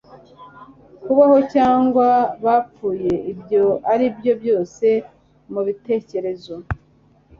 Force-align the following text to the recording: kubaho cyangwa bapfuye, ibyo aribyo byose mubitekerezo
kubaho 1.03 1.37
cyangwa 1.53 2.07
bapfuye, 2.45 3.13
ibyo 3.31 3.63
aribyo 3.91 4.31
byose 4.41 4.87
mubitekerezo 5.51 6.55